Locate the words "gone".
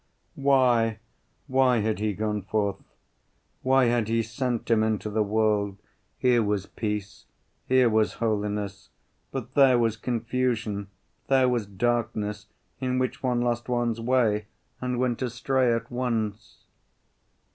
2.13-2.41